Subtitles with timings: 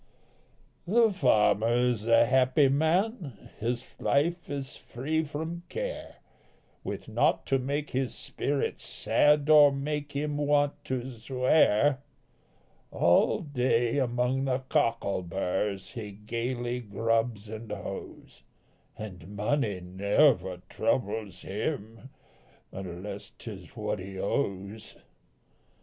[0.91, 6.15] _The farmer is a happy man, His life is free from care,
[6.83, 11.99] With naught to make his spirit sad Or make him want to swear;
[12.89, 18.41] All day among the cockle burrs He gaily grubs and hoes,
[18.97, 22.09] And money never troubles him,
[22.71, 24.95] Unless 'tis what he owes.